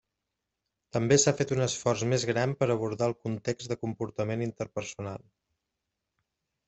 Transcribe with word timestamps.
També 0.95 1.17
s'ha 1.23 1.33
fet 1.41 1.53
un 1.55 1.61
esforç 1.65 2.05
més 2.13 2.25
gran 2.29 2.55
per 2.63 2.69
abordar 2.77 3.11
el 3.11 3.15
context 3.27 3.75
de 3.75 3.77
comportament 3.85 4.45
interpersonal. 4.47 5.29